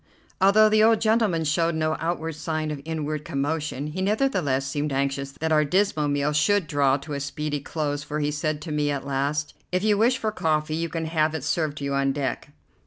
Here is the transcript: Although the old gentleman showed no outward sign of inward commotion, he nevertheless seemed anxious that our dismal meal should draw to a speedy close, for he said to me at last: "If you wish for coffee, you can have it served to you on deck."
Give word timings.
Although 0.41 0.69
the 0.69 0.81
old 0.83 0.99
gentleman 0.99 1.43
showed 1.43 1.75
no 1.75 1.95
outward 1.99 2.33
sign 2.33 2.71
of 2.71 2.81
inward 2.85 3.23
commotion, 3.23 3.85
he 3.85 4.01
nevertheless 4.01 4.65
seemed 4.65 4.91
anxious 4.91 5.33
that 5.33 5.51
our 5.51 5.63
dismal 5.63 6.07
meal 6.07 6.33
should 6.33 6.65
draw 6.65 6.97
to 6.97 7.13
a 7.13 7.19
speedy 7.19 7.59
close, 7.59 8.01
for 8.01 8.19
he 8.19 8.31
said 8.31 8.63
to 8.63 8.71
me 8.71 8.89
at 8.89 9.05
last: 9.05 9.53
"If 9.71 9.83
you 9.83 9.99
wish 9.99 10.17
for 10.17 10.31
coffee, 10.31 10.73
you 10.75 10.89
can 10.89 11.05
have 11.05 11.35
it 11.35 11.43
served 11.43 11.77
to 11.77 11.83
you 11.83 11.93
on 11.93 12.13
deck." 12.13 12.49